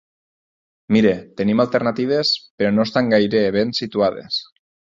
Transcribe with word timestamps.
Miri, 0.95 1.11
tenim 1.41 1.61
alternatives, 1.65 2.33
però 2.63 2.75
no 2.79 2.89
estan 2.91 3.15
gaire 3.15 3.47
ben 3.59 3.79
situades. 3.85 4.43